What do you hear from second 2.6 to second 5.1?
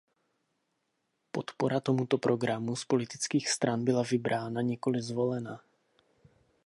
z politických stran byla vybrána, nikoli